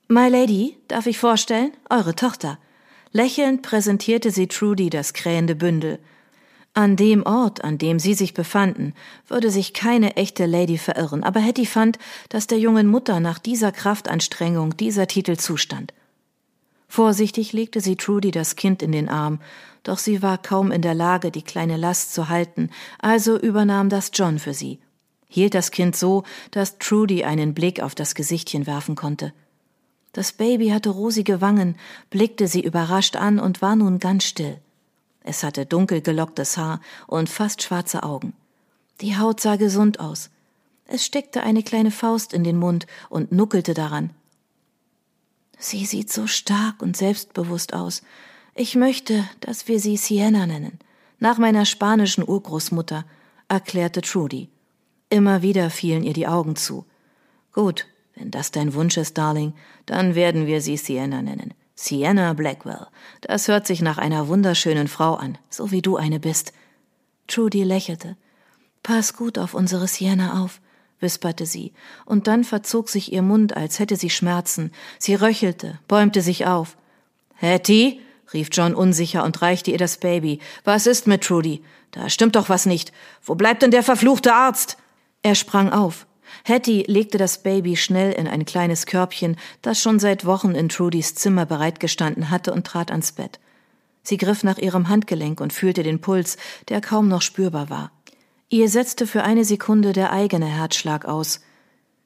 My 0.09 0.27
Lady, 0.27 0.77
darf 0.89 1.07
ich 1.07 1.17
vorstellen? 1.17 1.71
Eure 1.89 2.15
Tochter. 2.15 2.59
Lächelnd 3.11 3.61
präsentierte 3.61 4.31
sie 4.31 4.47
Trudy 4.47 4.89
das 4.89 5.13
krähende 5.13 5.55
Bündel. 5.55 5.99
An 6.73 6.97
dem 6.97 7.25
Ort, 7.25 7.63
an 7.63 7.77
dem 7.77 7.97
sie 7.97 8.13
sich 8.13 8.33
befanden, 8.33 8.93
würde 9.27 9.49
sich 9.49 9.73
keine 9.73 10.17
echte 10.17 10.45
Lady 10.45 10.77
verirren, 10.77 11.23
aber 11.23 11.39
Hetty 11.39 11.65
fand, 11.65 11.97
dass 12.27 12.45
der 12.45 12.59
jungen 12.59 12.87
Mutter 12.87 13.19
nach 13.19 13.39
dieser 13.39 13.71
Kraftanstrengung 13.71 14.75
dieser 14.75 15.07
Titel 15.07 15.37
zustand. 15.37 15.93
Vorsichtig 16.89 17.53
legte 17.53 17.81
sie 17.81 17.95
Trudy 17.95 18.31
das 18.31 18.55
Kind 18.55 18.81
in 18.81 18.91
den 18.91 19.09
Arm, 19.09 19.39
doch 19.83 19.99
sie 19.99 20.23
war 20.23 20.39
kaum 20.39 20.71
in 20.71 20.81
der 20.81 20.95
Lage, 20.95 21.31
die 21.31 21.43
kleine 21.43 21.77
Last 21.77 22.13
zu 22.13 22.29
halten, 22.29 22.71
also 22.97 23.37
übernahm 23.37 23.89
das 23.89 24.09
John 24.13 24.39
für 24.39 24.55
sie, 24.55 24.79
hielt 25.27 25.53
das 25.53 25.69
Kind 25.69 25.95
so, 25.95 26.23
dass 26.49 26.79
Trudy 26.79 27.23
einen 27.23 27.53
Blick 27.53 27.79
auf 27.79 27.93
das 27.93 28.15
Gesichtchen 28.15 28.65
werfen 28.65 28.95
konnte. 28.95 29.33
Das 30.13 30.31
Baby 30.31 30.69
hatte 30.69 30.89
rosige 30.89 31.41
Wangen, 31.41 31.75
blickte 32.09 32.47
sie 32.47 32.61
überrascht 32.61 33.15
an 33.15 33.39
und 33.39 33.61
war 33.61 33.75
nun 33.75 33.99
ganz 33.99 34.23
still. 34.23 34.57
Es 35.21 35.43
hatte 35.43 35.67
dunkel 35.67 36.01
gelocktes 36.01 36.57
Haar 36.57 36.81
und 37.05 37.29
fast 37.29 37.61
schwarze 37.61 38.01
Augen. 38.01 38.33
Die 39.01 39.15
Haut 39.15 39.39
sah 39.39 39.57
gesund 39.57 39.99
aus. 39.99 40.31
Es 40.85 41.05
steckte 41.05 41.43
eine 41.43 41.61
kleine 41.61 41.91
Faust 41.91 42.33
in 42.33 42.43
den 42.43 42.57
Mund 42.57 42.87
und 43.09 43.31
nuckelte 43.31 43.75
daran. 43.75 44.09
Sie 45.59 45.85
sieht 45.85 46.11
so 46.11 46.25
stark 46.25 46.81
und 46.81 46.95
selbstbewusst 46.95 47.73
aus. 47.73 48.01
Ich 48.55 48.75
möchte, 48.75 49.25
dass 49.41 49.67
wir 49.67 49.79
sie 49.79 49.97
Sienna 49.97 50.47
nennen, 50.47 50.79
nach 51.19 51.37
meiner 51.37 51.65
spanischen 51.65 52.27
Urgroßmutter, 52.27 53.05
erklärte 53.49 54.01
Trudy. 54.01 54.49
Immer 55.09 55.41
wieder 55.41 55.69
fielen 55.69 56.03
ihr 56.03 56.13
die 56.13 56.27
Augen 56.27 56.55
zu. 56.55 56.85
Gut, 57.53 57.87
wenn 58.15 58.31
das 58.31 58.51
dein 58.51 58.73
Wunsch 58.73 58.95
ist, 58.95 59.17
Darling, 59.17 59.53
dann 59.85 60.15
werden 60.15 60.47
wir 60.47 60.61
sie 60.61 60.77
Sienna 60.77 61.21
nennen. 61.21 61.53
Sienna 61.75 62.33
Blackwell. 62.33 62.87
Das 63.21 63.47
hört 63.47 63.67
sich 63.67 63.81
nach 63.81 63.97
einer 63.97 64.27
wunderschönen 64.27 64.87
Frau 64.87 65.15
an, 65.15 65.37
so 65.49 65.71
wie 65.71 65.81
du 65.81 65.97
eine 65.97 66.19
bist. 66.19 66.53
Trudy 67.27 67.63
lächelte. 67.63 68.15
Pass 68.81 69.13
gut 69.13 69.37
auf 69.37 69.53
unsere 69.53 69.87
Sienna 69.87 70.41
auf, 70.43 70.61
wisperte 70.99 71.45
sie, 71.45 71.73
und 72.05 72.27
dann 72.27 72.43
verzog 72.43 72.89
sich 72.89 73.11
ihr 73.13 73.21
Mund, 73.21 73.55
als 73.55 73.79
hätte 73.79 73.95
sie 73.95 74.09
Schmerzen. 74.09 74.71
Sie 74.97 75.15
röchelte, 75.15 75.79
bäumte 75.87 76.21
sich 76.21 76.45
auf. 76.45 76.77
Hetty? 77.35 78.01
rief 78.33 78.49
John 78.51 78.75
unsicher 78.75 79.23
und 79.23 79.41
reichte 79.41 79.71
ihr 79.71 79.77
das 79.77 79.97
Baby. 79.97 80.39
Was 80.63 80.85
ist 80.85 81.07
mit 81.07 81.23
Trudy? 81.23 81.63
Da 81.91 82.09
stimmt 82.09 82.35
doch 82.35 82.49
was 82.49 82.65
nicht. 82.65 82.91
Wo 83.23 83.35
bleibt 83.35 83.61
denn 83.63 83.71
der 83.71 83.83
verfluchte 83.83 84.33
Arzt? 84.33 84.77
Er 85.23 85.35
sprang 85.35 85.71
auf. 85.71 86.05
Hattie 86.43 86.83
legte 86.87 87.17
das 87.17 87.41
Baby 87.43 87.75
schnell 87.75 88.11
in 88.11 88.27
ein 88.27 88.45
kleines 88.45 88.85
Körbchen, 88.85 89.35
das 89.61 89.81
schon 89.81 89.99
seit 89.99 90.25
Wochen 90.25 90.51
in 90.51 90.69
Trudys 90.69 91.15
Zimmer 91.15 91.45
bereitgestanden 91.45 92.29
hatte, 92.29 92.53
und 92.53 92.65
trat 92.65 92.91
ans 92.91 93.11
Bett. 93.11 93.39
Sie 94.03 94.17
griff 94.17 94.43
nach 94.43 94.57
ihrem 94.57 94.89
Handgelenk 94.89 95.41
und 95.41 95.53
fühlte 95.53 95.83
den 95.83 96.01
Puls, 96.01 96.37
der 96.69 96.81
kaum 96.81 97.07
noch 97.07 97.21
spürbar 97.21 97.69
war. 97.69 97.91
Ihr 98.51 98.67
setzte 98.67 99.05
für 99.05 99.23
eine 99.23 99.45
Sekunde 99.45 99.93
der 99.93 100.11
eigene 100.11 100.47
Herzschlag 100.47 101.05
aus. 101.05 101.41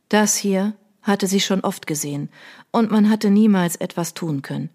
Das 0.10 0.36
hier 0.36 0.74
hatte 1.02 1.26
sie 1.26 1.40
schon 1.40 1.62
oft 1.62 1.88
gesehen, 1.88 2.30
und 2.72 2.92
man 2.92 3.10
hatte 3.10 3.30
niemals 3.30 3.78
etwas 3.78 4.14
tun 4.14 4.42
können. 4.42 4.70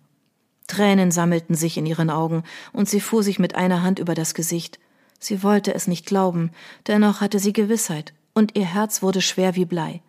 Tränen 0.66 1.10
sammelten 1.10 1.54
sich 1.54 1.76
in 1.76 1.84
ihren 1.84 2.08
Augen, 2.08 2.42
und 2.72 2.88
sie 2.88 3.00
fuhr 3.00 3.22
sich 3.22 3.38
mit 3.38 3.54
einer 3.54 3.82
Hand 3.82 3.98
über 3.98 4.14
das 4.14 4.32
Gesicht. 4.32 4.78
Sie 5.18 5.42
wollte 5.42 5.75
es 5.75 5.87
nicht 5.87 6.06
glauben, 6.06 6.52
dennoch 6.87 7.20
hatte 7.20 7.38
sie 7.38 7.52
Gewissheit 7.52 8.14
und 8.34 8.56
ihr 8.56 8.66
Herz 8.66 9.02
wurde 9.02 9.20
schwer 9.20 9.56
wie 9.56 9.64
Blei. 9.64 10.00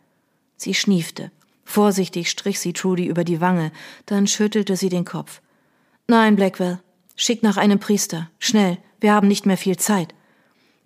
Sie 0.56 0.74
schniefte. 0.74 1.32
Vorsichtig 1.66 2.30
strich 2.30 2.60
sie 2.60 2.74
Trudy 2.74 3.06
über 3.06 3.24
die 3.24 3.42
Wange, 3.42 3.72
dann 4.06 4.28
schüttelte 4.28 4.75
sie 4.75 4.89
den 4.89 5.06
Kopf. 5.06 5.42
Nein, 6.08 6.36
Blackwell, 6.36 6.80
schick 7.16 7.44
nach 7.44 7.58
einem 7.58 7.80
Priester. 7.80 8.30
Schnell, 8.39 8.78
wir 9.00 9.13
haben 9.13 9.28
nicht 9.28 9.46
mehr 9.46 9.58
viel 9.58 9.78
Zeit. 9.78 10.13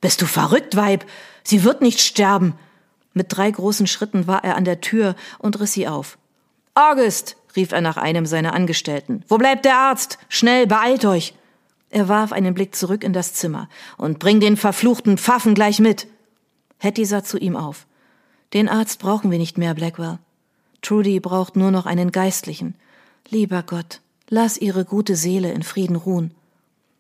Bist 0.04 0.22
du 0.22 0.26
verrückt, 0.26 0.76
Weib? 0.76 1.06
Sie 1.46 1.64
wird 1.64 1.82
nicht 1.82 2.02
sterben. 2.02 2.56
Mit 3.14 3.28
drei 3.30 3.50
großen 3.50 3.88
Schritten 3.88 4.28
war 4.28 4.44
er 4.44 4.58
an 4.58 4.66
der 4.66 4.82
Tür 4.82 5.16
und 5.40 5.62
riss 5.62 5.72
sie 5.72 5.88
auf. 5.88 6.18
August, 6.74 7.38
rief 7.56 7.72
er 7.72 7.80
nach 7.80 7.96
einem 7.96 8.26
seiner 8.26 8.54
Angestellten. 8.54 9.24
Wo 9.30 9.38
bleibt 9.38 9.64
der 9.64 9.78
Arzt? 9.78 10.18
Schnell, 10.28 10.68
beeilt 10.68 11.06
euch. 11.06 11.34
Er 11.90 12.10
warf 12.10 12.34
einen 12.34 12.54
Blick 12.54 12.76
zurück 12.76 13.02
in 13.02 13.14
das 13.14 13.34
Zimmer. 13.34 13.70
Und 13.98 14.20
bring 14.20 14.42
den 14.42 14.58
verfluchten 14.58 15.18
Pfaffen 15.18 15.54
gleich 15.54 15.80
mit. 15.80 16.08
Hetty 16.80 17.06
sah 17.06 17.24
zu 17.24 17.38
ihm 17.38 17.56
auf. 17.56 17.88
Den 18.52 18.68
Arzt 18.68 19.00
brauchen 19.00 19.32
wir 19.32 19.38
nicht 19.38 19.58
mehr, 19.58 19.74
Blackwell. 19.74 20.20
Trudy 20.82 21.22
braucht 21.22 21.56
nur 21.56 21.72
noch 21.72 21.86
einen 21.86 22.12
Geistlichen. 22.12 22.76
Lieber 23.30 23.64
Gott, 23.64 24.02
lass 24.28 24.58
ihre 24.58 24.84
gute 24.84 25.16
Seele 25.16 25.54
in 25.54 25.64
Frieden 25.64 25.96
ruhen. 25.96 26.36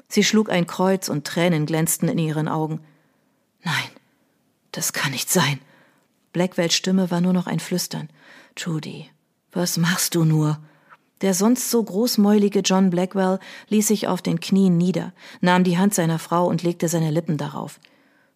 Sie 0.07 0.23
schlug 0.23 0.49
ein 0.49 0.67
Kreuz 0.67 1.09
und 1.09 1.27
Tränen 1.27 1.65
glänzten 1.65 2.07
in 2.07 2.17
ihren 2.17 2.47
Augen. 2.47 2.79
Nein, 3.63 3.89
das 4.71 4.93
kann 4.93 5.11
nicht 5.11 5.29
sein. 5.29 5.59
Blackwells 6.33 6.75
Stimme 6.75 7.11
war 7.11 7.21
nur 7.21 7.33
noch 7.33 7.47
ein 7.47 7.59
Flüstern. 7.59 8.09
Trudy, 8.55 9.09
was 9.51 9.77
machst 9.77 10.15
du 10.15 10.23
nur? 10.23 10.59
Der 11.21 11.33
sonst 11.33 11.69
so 11.69 11.81
großmäulige 11.81 12.59
John 12.59 12.89
Blackwell 12.89 13.39
ließ 13.69 13.87
sich 13.87 14.07
auf 14.07 14.21
den 14.21 14.39
Knien 14.39 14.77
nieder, 14.77 15.13
nahm 15.41 15.63
die 15.63 15.77
Hand 15.77 15.93
seiner 15.93 16.19
Frau 16.19 16.47
und 16.47 16.63
legte 16.63 16.89
seine 16.89 17.11
Lippen 17.11 17.37
darauf. 17.37 17.79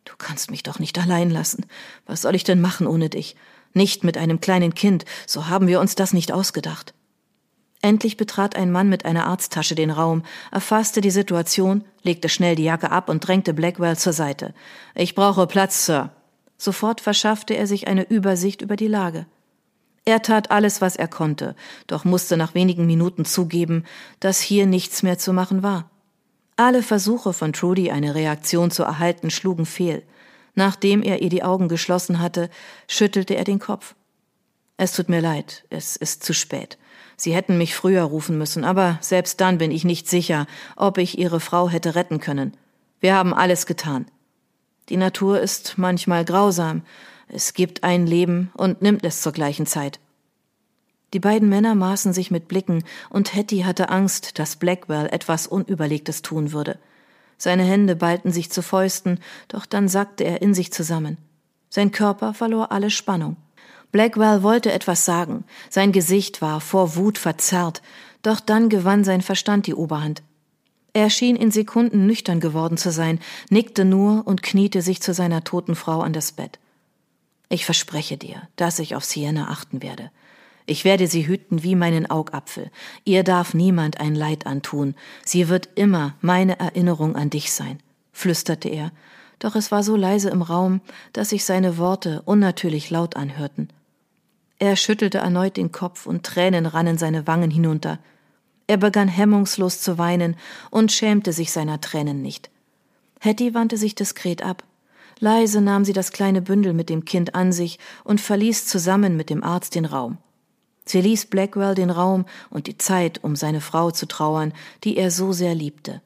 Du 0.05 0.13
kannst 0.17 0.51
mich 0.51 0.63
doch 0.63 0.79
nicht 0.79 0.97
allein 0.97 1.29
lassen. 1.29 1.65
Was 2.05 2.21
soll 2.21 2.35
ich 2.35 2.45
denn 2.45 2.61
machen 2.61 2.87
ohne 2.87 3.09
dich? 3.09 3.35
Nicht 3.73 4.05
mit 4.05 4.17
einem 4.17 4.39
kleinen 4.39 4.73
Kind, 4.73 5.03
so 5.25 5.47
haben 5.47 5.67
wir 5.67 5.81
uns 5.81 5.95
das 5.95 6.13
nicht 6.13 6.31
ausgedacht. 6.31 6.93
Endlich 7.81 8.17
betrat 8.17 8.55
ein 8.55 8.71
Mann 8.71 8.89
mit 8.89 9.05
einer 9.05 9.27
Arzttasche 9.27 9.75
den 9.75 9.91
Raum, 9.91 10.23
erfasste 10.51 10.99
die 10.99 11.11
Situation, 11.11 11.83
legte 12.01 12.27
schnell 12.27 12.55
die 12.55 12.63
Jacke 12.63 12.91
ab 12.91 13.07
und 13.07 13.19
drängte 13.19 13.53
Blackwell 13.53 13.97
zur 13.97 14.13
Seite. 14.13 14.53
Ich 14.95 15.13
brauche 15.13 15.45
Platz, 15.47 15.85
Sir. 15.85 16.11
Sofort 16.57 17.01
verschaffte 17.01 17.53
er 17.53 17.67
sich 17.67 17.87
eine 17.87 18.03
Übersicht 18.03 18.61
über 18.61 18.75
die 18.75 18.87
Lage. 18.87 19.27
Er 20.05 20.21
tat 20.21 20.51
alles, 20.51 20.81
was 20.81 20.95
er 20.95 21.07
konnte, 21.07 21.55
doch 21.85 22.03
musste 22.03 22.37
nach 22.37 22.55
wenigen 22.55 22.85
Minuten 22.85 23.25
zugeben, 23.25 23.83
dass 24.19 24.39
hier 24.39 24.65
nichts 24.65 25.03
mehr 25.03 25.19
zu 25.19 25.33
machen 25.33 25.61
war. 25.63 25.89
Alle 26.55 26.81
Versuche 26.81 27.33
von 27.33 27.53
Trudy, 27.53 27.91
eine 27.91 28.15
Reaktion 28.15 28.71
zu 28.71 28.83
erhalten, 28.83 29.29
schlugen 29.29 29.67
fehl. 29.67 30.01
Nachdem 30.55 31.03
er 31.03 31.21
ihr 31.21 31.29
die 31.29 31.43
Augen 31.43 31.67
geschlossen 31.67 32.19
hatte, 32.19 32.49
schüttelte 32.87 33.35
er 33.35 33.43
den 33.43 33.59
Kopf. 33.59 33.93
Es 34.77 34.93
tut 34.93 35.09
mir 35.09 35.21
leid, 35.21 35.65
es 35.69 35.95
ist 35.95 36.23
zu 36.23 36.33
spät. 36.33 36.79
Sie 37.17 37.33
hätten 37.33 37.57
mich 37.57 37.75
früher 37.75 38.03
rufen 38.03 38.37
müssen, 38.37 38.63
aber 38.63 38.99
selbst 39.01 39.41
dann 39.41 39.57
bin 39.57 39.71
ich 39.71 39.83
nicht 39.83 40.07
sicher, 40.07 40.45
ob 40.75 40.99
ich 40.99 41.17
Ihre 41.17 41.39
Frau 41.39 41.67
hätte 41.67 41.95
retten 41.95 42.19
können. 42.19 42.55
Wir 42.99 43.15
haben 43.15 43.33
alles 43.33 43.65
getan. 43.65 44.05
Die 44.89 44.97
Natur 44.97 45.41
ist 45.41 45.77
manchmal 45.77 46.23
grausam. 46.23 46.83
Es 47.27 47.53
gibt 47.53 47.83
ein 47.83 48.05
Leben 48.05 48.51
und 48.55 48.83
nimmt 48.83 49.03
es 49.03 49.21
zur 49.21 49.31
gleichen 49.31 49.65
Zeit. 49.65 49.99
Die 51.13 51.19
beiden 51.19 51.49
Männer 51.49 51.73
maßen 51.73 52.13
sich 52.13 52.31
mit 52.31 52.47
Blicken, 52.47 52.83
und 53.09 53.33
Hetty 53.33 53.61
hatte 53.61 53.89
Angst, 53.89 54.39
dass 54.39 54.57
Blackwell 54.57 55.07
etwas 55.07 55.47
Unüberlegtes 55.47 56.21
tun 56.21 56.51
würde. 56.51 56.77
Seine 57.37 57.63
Hände 57.63 57.95
ballten 57.95 58.31
sich 58.31 58.51
zu 58.51 58.61
Fäusten, 58.61 59.19
doch 59.47 59.65
dann 59.65 59.87
sackte 59.87 60.23
er 60.23 60.41
in 60.41 60.53
sich 60.53 60.71
zusammen. 60.71 61.17
Sein 61.69 61.91
Körper 61.91 62.33
verlor 62.33 62.71
alle 62.71 62.89
Spannung. 62.89 63.37
Blackwell 63.91 64.43
wollte 64.43 64.71
etwas 64.71 65.05
sagen, 65.05 65.45
sein 65.69 65.91
Gesicht 65.91 66.41
war 66.41 66.61
vor 66.61 66.95
Wut 66.95 67.17
verzerrt, 67.17 67.81
doch 68.21 68.39
dann 68.39 68.69
gewann 68.69 69.03
sein 69.03 69.21
Verstand 69.21 69.67
die 69.67 69.75
Oberhand. 69.75 70.23
Er 70.93 71.09
schien 71.09 71.35
in 71.35 71.51
Sekunden 71.51 72.07
nüchtern 72.07 72.39
geworden 72.39 72.77
zu 72.77 72.91
sein, 72.91 73.19
nickte 73.49 73.85
nur 73.85 74.25
und 74.25 74.43
kniete 74.43 74.81
sich 74.81 75.01
zu 75.01 75.13
seiner 75.13 75.43
toten 75.43 75.75
Frau 75.75 76.01
an 76.01 76.11
das 76.11 76.31
Bett. 76.31 76.59
Ich 77.49 77.65
verspreche 77.65 78.17
dir, 78.17 78.49
dass 78.55 78.79
ich 78.79 78.95
auf 78.95 79.05
Sienna 79.05 79.49
achten 79.49 79.81
werde. 79.81 80.11
Ich 80.65 80.83
werde 80.83 81.07
sie 81.07 81.27
hüten 81.27 81.63
wie 81.63 81.75
meinen 81.75 82.09
Augapfel. 82.09 82.71
Ihr 83.05 83.23
darf 83.23 83.53
niemand 83.53 84.01
ein 84.01 84.15
Leid 84.15 84.45
antun. 84.45 84.95
Sie 85.23 85.47
wird 85.47 85.69
immer 85.75 86.15
meine 86.19 86.59
Erinnerung 86.59 87.15
an 87.15 87.29
dich 87.29 87.53
sein, 87.53 87.79
flüsterte 88.11 88.67
er, 88.67 88.91
doch 89.39 89.55
es 89.55 89.71
war 89.71 89.83
so 89.83 89.95
leise 89.95 90.29
im 90.29 90.41
Raum, 90.41 90.81
dass 91.13 91.29
sich 91.29 91.45
seine 91.45 91.77
Worte 91.77 92.21
unnatürlich 92.25 92.89
laut 92.89 93.15
anhörten. 93.15 93.69
Er 94.59 94.75
schüttelte 94.75 95.19
erneut 95.19 95.57
den 95.57 95.71
Kopf 95.71 96.05
und 96.05 96.23
Tränen 96.23 96.65
rannen 96.65 96.97
seine 96.97 97.27
Wangen 97.27 97.51
hinunter. 97.51 97.99
Er 98.65 98.77
begann 98.77 99.07
hemmungslos 99.07 99.81
zu 99.81 99.97
weinen 99.97 100.35
und 100.71 100.91
schämte 100.91 101.31
sich 101.31 101.51
seiner 101.51 101.79
Tränen 101.79 102.21
nicht. 102.21 102.49
Hetty 103.19 103.53
wandte 103.53 103.77
sich 103.77 103.95
diskret 103.95 104.43
ab. 104.43 104.63
Leise 105.19 105.61
nahm 105.61 105.85
sie 105.85 105.93
das 105.93 106.11
kleine 106.11 106.41
Bündel 106.41 106.73
mit 106.73 106.89
dem 106.89 107.05
Kind 107.05 107.33
an 107.33 107.51
sich 107.51 107.79
und 108.03 108.21
verließ 108.21 108.67
zusammen 108.67 109.15
mit 109.15 109.29
dem 109.29 109.43
Arzt 109.43 109.75
den 109.75 109.85
Raum. 109.85 110.17
Sie 110.85 111.01
ließ 111.01 111.25
Blackwell 111.25 111.75
den 111.75 111.89
Raum 111.89 112.25
und 112.49 112.67
die 112.67 112.77
Zeit, 112.77 113.23
um 113.23 113.35
seine 113.35 113.61
Frau 113.61 113.91
zu 113.91 114.07
trauern, 114.07 114.53
die 114.83 114.97
er 114.97 115.11
so 115.11 115.33
sehr 115.33 115.53
liebte. 115.53 116.01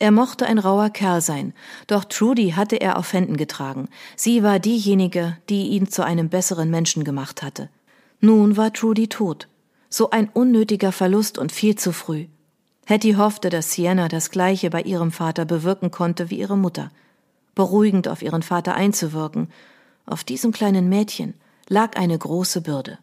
Er 0.00 0.12
mochte 0.12 0.46
ein 0.46 0.58
rauer 0.58 0.88
Kerl 0.88 1.20
sein, 1.20 1.52
doch 1.86 2.04
Trudy 2.04 2.52
hatte 2.52 2.76
er 2.76 2.96
auf 2.96 3.12
Händen 3.12 3.36
getragen. 3.36 3.90
Sie 4.16 4.42
war 4.42 4.58
diejenige, 4.58 5.36
die 5.50 5.68
ihn 5.68 5.90
zu 5.90 6.02
einem 6.02 6.30
besseren 6.30 6.70
Menschen 6.70 7.04
gemacht 7.04 7.42
hatte. 7.42 7.68
Nun 8.18 8.56
war 8.56 8.72
Trudy 8.72 9.08
tot. 9.08 9.46
So 9.90 10.08
ein 10.08 10.30
unnötiger 10.30 10.90
Verlust 10.90 11.36
und 11.36 11.52
viel 11.52 11.76
zu 11.76 11.92
früh. 11.92 12.28
Hetty 12.86 13.12
hoffte, 13.12 13.50
dass 13.50 13.72
Sienna 13.72 14.08
das 14.08 14.30
Gleiche 14.30 14.70
bei 14.70 14.80
ihrem 14.80 15.12
Vater 15.12 15.44
bewirken 15.44 15.90
konnte 15.90 16.30
wie 16.30 16.38
ihre 16.38 16.56
Mutter. 16.56 16.90
Beruhigend 17.54 18.08
auf 18.08 18.22
ihren 18.22 18.42
Vater 18.42 18.74
einzuwirken. 18.74 19.48
Auf 20.06 20.24
diesem 20.24 20.50
kleinen 20.50 20.88
Mädchen 20.88 21.34
lag 21.68 21.98
eine 21.98 22.16
große 22.16 22.62
Bürde. 22.62 22.98